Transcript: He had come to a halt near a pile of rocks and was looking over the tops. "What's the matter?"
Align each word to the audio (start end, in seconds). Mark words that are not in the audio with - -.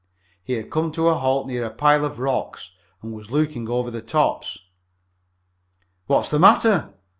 He 0.43 0.53
had 0.53 0.71
come 0.71 0.91
to 0.93 1.09
a 1.09 1.13
halt 1.13 1.45
near 1.45 1.63
a 1.63 1.69
pile 1.69 2.03
of 2.03 2.17
rocks 2.17 2.71
and 3.03 3.13
was 3.13 3.29
looking 3.29 3.69
over 3.69 3.91
the 3.91 4.01
tops. 4.01 4.57
"What's 6.07 6.31
the 6.31 6.39
matter?" 6.39 6.95